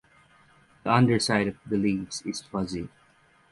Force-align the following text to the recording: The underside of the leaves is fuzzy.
The 0.83 0.91
underside 0.91 1.47
of 1.49 1.57
the 1.63 1.77
leaves 1.77 2.23
is 2.23 2.41
fuzzy. 2.41 2.89